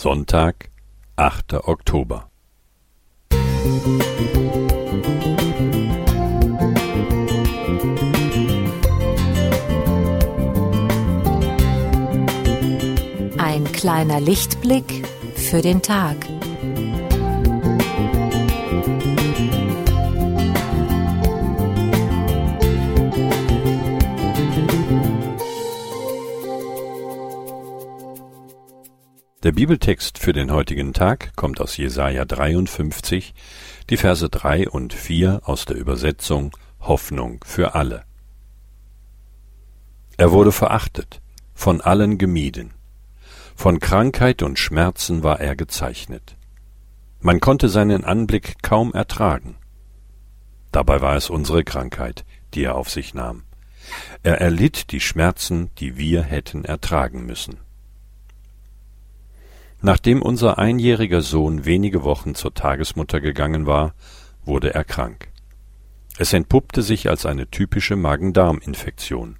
Sonntag, 0.00 0.70
8. 1.16 1.54
Oktober. 1.66 2.30
Ein 13.38 13.64
kleiner 13.72 14.20
Lichtblick 14.20 15.04
für 15.34 15.62
den 15.62 15.82
Tag. 15.82 16.14
Der 29.44 29.52
Bibeltext 29.52 30.18
für 30.18 30.32
den 30.32 30.50
heutigen 30.50 30.92
Tag 30.92 31.36
kommt 31.36 31.60
aus 31.60 31.76
Jesaja 31.76 32.24
53, 32.24 33.34
die 33.88 33.96
Verse 33.96 34.28
3 34.28 34.68
und 34.68 34.92
4 34.92 35.42
aus 35.44 35.64
der 35.64 35.76
Übersetzung 35.76 36.50
Hoffnung 36.80 37.38
für 37.46 37.76
alle. 37.76 38.02
Er 40.16 40.32
wurde 40.32 40.50
verachtet, 40.50 41.22
von 41.54 41.80
allen 41.80 42.18
gemieden. 42.18 42.74
Von 43.54 43.78
Krankheit 43.78 44.42
und 44.42 44.58
Schmerzen 44.58 45.22
war 45.22 45.38
er 45.38 45.54
gezeichnet. 45.54 46.36
Man 47.20 47.38
konnte 47.38 47.68
seinen 47.68 48.02
Anblick 48.02 48.60
kaum 48.64 48.92
ertragen. 48.92 49.54
Dabei 50.72 51.00
war 51.00 51.14
es 51.14 51.30
unsere 51.30 51.62
Krankheit, 51.62 52.24
die 52.54 52.64
er 52.64 52.74
auf 52.74 52.90
sich 52.90 53.14
nahm. 53.14 53.44
Er 54.24 54.40
erlitt 54.40 54.90
die 54.90 55.00
Schmerzen, 55.00 55.70
die 55.78 55.96
wir 55.96 56.24
hätten 56.24 56.64
ertragen 56.64 57.24
müssen. 57.24 57.67
Nachdem 59.80 60.22
unser 60.22 60.58
einjähriger 60.58 61.22
Sohn 61.22 61.64
wenige 61.64 62.02
Wochen 62.02 62.34
zur 62.34 62.52
Tagesmutter 62.52 63.20
gegangen 63.20 63.66
war, 63.66 63.94
wurde 64.44 64.74
er 64.74 64.84
krank. 64.84 65.28
Es 66.18 66.32
entpuppte 66.32 66.82
sich 66.82 67.08
als 67.08 67.26
eine 67.26 67.48
typische 67.48 67.94
Magen-Darm-Infektion. 67.94 69.36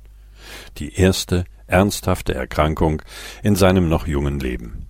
Die 0.77 0.95
erste 0.95 1.45
ernsthafte 1.67 2.35
Erkrankung 2.35 3.03
in 3.43 3.57
seinem 3.57 3.89
noch 3.89 4.07
jungen 4.07 4.39
Leben. 4.39 4.87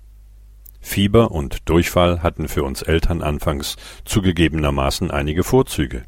Fieber 0.81 1.31
und 1.31 1.69
Durchfall 1.69 2.23
hatten 2.23 2.47
für 2.49 2.63
uns 2.63 2.83
Eltern 2.83 3.23
anfangs 3.23 3.77
zugegebenermaßen 4.05 5.11
einige 5.11 5.45
Vorzüge. 5.45 6.05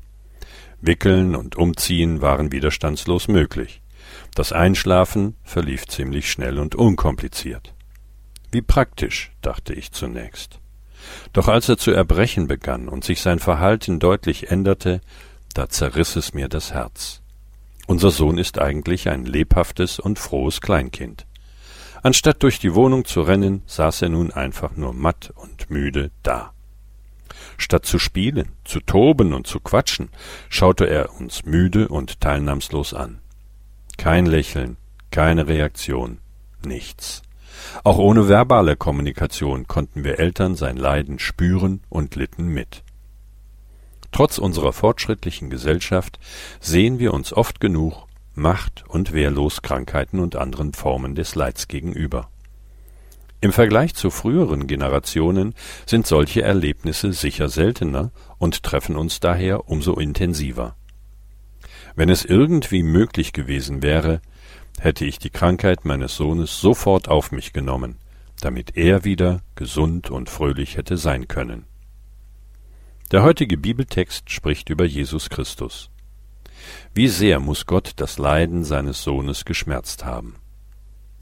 Wickeln 0.80 1.34
und 1.34 1.56
Umziehen 1.56 2.22
waren 2.22 2.52
widerstandslos 2.52 3.28
möglich. 3.28 3.83
Das 4.34 4.52
Einschlafen 4.52 5.36
verlief 5.42 5.86
ziemlich 5.86 6.30
schnell 6.30 6.58
und 6.58 6.74
unkompliziert. 6.74 7.74
Wie 8.50 8.62
praktisch, 8.62 9.32
dachte 9.42 9.74
ich 9.74 9.92
zunächst. 9.92 10.58
Doch 11.32 11.48
als 11.48 11.68
er 11.68 11.78
zu 11.78 11.92
erbrechen 11.92 12.46
begann 12.46 12.88
und 12.88 13.04
sich 13.04 13.20
sein 13.20 13.38
Verhalten 13.38 14.00
deutlich 14.00 14.50
änderte, 14.50 15.00
da 15.54 15.68
zerriss 15.68 16.16
es 16.16 16.34
mir 16.34 16.48
das 16.48 16.72
Herz. 16.72 17.22
Unser 17.86 18.10
Sohn 18.10 18.38
ist 18.38 18.58
eigentlich 18.58 19.08
ein 19.08 19.24
lebhaftes 19.24 19.98
und 19.98 20.18
frohes 20.18 20.60
Kleinkind. 20.60 21.26
Anstatt 22.02 22.42
durch 22.42 22.58
die 22.58 22.74
Wohnung 22.74 23.04
zu 23.04 23.20
rennen, 23.22 23.62
saß 23.66 24.02
er 24.02 24.08
nun 24.08 24.32
einfach 24.32 24.76
nur 24.76 24.94
matt 24.94 25.32
und 25.36 25.70
müde 25.70 26.10
da. 26.22 26.52
Statt 27.58 27.84
zu 27.84 27.98
spielen, 27.98 28.52
zu 28.64 28.80
toben 28.80 29.34
und 29.34 29.46
zu 29.46 29.60
quatschen, 29.60 30.08
schaute 30.48 30.86
er 30.86 31.14
uns 31.20 31.44
müde 31.44 31.88
und 31.88 32.20
teilnahmslos 32.20 32.94
an. 32.94 33.18
Kein 33.98 34.24
Lächeln, 34.24 34.76
keine 35.10 35.46
Reaktion, 35.46 36.18
nichts. 36.64 37.22
Auch 37.84 37.98
ohne 37.98 38.28
verbale 38.28 38.76
Kommunikation 38.76 39.66
konnten 39.66 40.04
wir 40.04 40.18
Eltern 40.18 40.54
sein 40.54 40.76
Leiden 40.76 41.18
spüren 41.18 41.80
und 41.88 42.16
litten 42.16 42.48
mit. 42.48 42.82
Trotz 44.12 44.38
unserer 44.38 44.72
fortschrittlichen 44.72 45.50
Gesellschaft 45.50 46.18
sehen 46.60 46.98
wir 46.98 47.14
uns 47.14 47.32
oft 47.32 47.60
genug 47.60 48.06
macht- 48.34 48.84
und 48.89 49.12
wehrlos 49.12 49.62
Krankheiten 49.62 50.18
und 50.18 50.36
anderen 50.36 50.72
Formen 50.72 51.14
des 51.14 51.34
Leids 51.34 51.68
gegenüber. 51.68 52.30
Im 53.42 53.52
Vergleich 53.52 53.94
zu 53.94 54.10
früheren 54.10 54.66
Generationen 54.66 55.55
sind 55.86 56.06
solche 56.06 56.42
Erlebnisse 56.42 57.12
sicher 57.12 57.48
seltener 57.48 58.10
und 58.39 58.62
treffen 58.62 58.96
uns 58.96 59.20
daher 59.20 59.68
umso 59.68 59.94
intensiver. 59.94 60.77
Wenn 61.94 62.10
es 62.10 62.24
irgendwie 62.24 62.83
möglich 62.83 63.33
gewesen 63.33 63.83
wäre, 63.83 64.20
hätte 64.80 65.05
ich 65.05 65.18
die 65.18 65.30
Krankheit 65.30 65.85
meines 65.85 66.17
Sohnes 66.17 66.58
sofort 66.58 67.08
auf 67.08 67.33
mich 67.33 67.52
genommen, 67.52 67.98
damit 68.41 68.79
er 68.79 69.05
wieder 69.05 69.42
gesund 69.55 70.11
und 70.11 70.30
fröhlich 70.30 70.79
hätte 70.79 70.96
sein 70.96 71.29
können. 71.29 71.67
Der 73.13 73.23
heutige 73.23 73.58
Bibeltext 73.58 74.30
spricht 74.30 74.70
über 74.70 74.86
Jesus 74.86 75.29
Christus. 75.29 75.90
Wie 76.95 77.08
sehr 77.08 77.40
muss 77.40 77.67
Gott 77.67 77.92
das 77.96 78.17
Leiden 78.17 78.64
seines 78.64 79.02
Sohnes 79.02 79.45
geschmerzt 79.45 80.07
haben. 80.07 80.36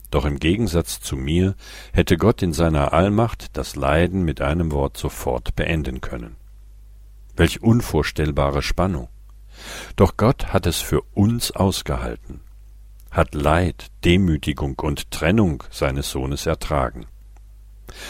Doch 0.09 0.23
im 0.23 0.39
Gegensatz 0.39 1.01
zu 1.01 1.17
mir 1.17 1.55
hätte 1.91 2.17
Gott 2.17 2.41
in 2.41 2.53
seiner 2.53 2.93
Allmacht 2.93 3.57
das 3.57 3.75
Leiden 3.75 4.23
mit 4.23 4.39
einem 4.39 4.71
Wort 4.71 4.95
sofort 4.95 5.55
beenden 5.55 5.99
können. 5.99 6.37
Welch 7.35 7.61
unvorstellbare 7.61 8.61
Spannung. 8.61 9.09
Doch 9.97 10.15
Gott 10.15 10.53
hat 10.53 10.65
es 10.65 10.77
für 10.77 11.01
uns 11.13 11.51
ausgehalten 11.51 12.41
hat 13.11 13.33
Leid, 13.33 13.87
Demütigung 14.05 14.79
und 14.79 15.11
Trennung 15.11 15.63
seines 15.69 16.11
Sohnes 16.11 16.45
ertragen. 16.45 17.05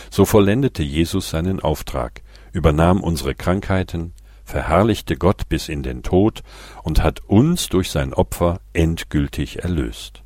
So 0.09 0.25
vollendete 0.25 0.83
Jesus 0.83 1.29
seinen 1.29 1.59
Auftrag, 1.59 2.21
übernahm 2.51 3.01
unsere 3.01 3.35
Krankheiten, 3.35 4.13
verherrlichte 4.43 5.15
Gott 5.15 5.47
bis 5.47 5.69
in 5.69 5.83
den 5.83 6.03
Tod 6.03 6.43
und 6.83 7.03
hat 7.03 7.21
uns 7.27 7.69
durch 7.69 7.91
sein 7.91 8.13
Opfer 8.13 8.59
endgültig 8.73 9.63
erlöst. 9.63 10.23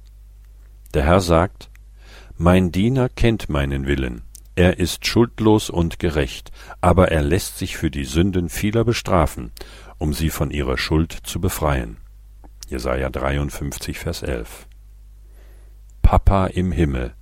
Der 0.93 1.03
Herr 1.03 1.21
sagt, 1.21 1.69
Mein 2.37 2.71
Diener 2.71 3.09
kennt 3.09 3.49
meinen 3.49 3.85
Willen, 3.85 4.23
er 4.55 4.77
ist 4.77 5.07
schuldlos 5.07 5.71
und 5.71 5.97
gerecht, 5.97 6.51
aber 6.79 7.11
er 7.11 7.23
lässt 7.23 7.57
sich 7.57 7.75
für 7.75 7.89
die 7.89 8.05
Sünden 8.05 8.49
vieler 8.49 8.85
bestrafen, 8.85 9.51
um 9.97 10.13
sie 10.13 10.29
von 10.29 10.51
ihrer 10.51 10.77
Schuld 10.77 11.11
zu 11.11 11.41
befreien. 11.41 11.97
Jesaja 12.69 13.09
53, 13.09 13.99
Vers 13.99 14.23
11. 14.23 14.67
Papa 16.01 16.47
im 16.47 16.71
Himmel, 16.71 17.13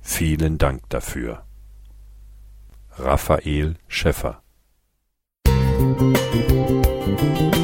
vielen 0.00 0.58
Dank 0.58 0.88
dafür. 0.88 1.44
Raphael 2.98 3.76
Schäffer 3.88 4.42
Musik 5.80 7.59